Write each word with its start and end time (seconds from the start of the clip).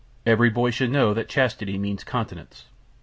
Every 0.25 0.49
boy 0.49 0.71
should 0.71 0.89
know 0.89 1.13
that 1.13 1.29
chastity 1.29 1.77
means 1.77 2.03
continence. 2.03 2.65